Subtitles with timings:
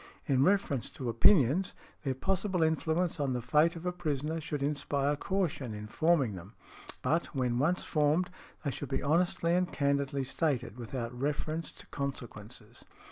[0.25, 5.15] In reference to opinions, their possible influence on the fate of a prisoner should inspire
[5.15, 6.53] caution in |107| forming them;
[7.03, 8.31] but, when once formed,
[8.65, 12.83] they should be honestly and candidly stated, without reference to consequences."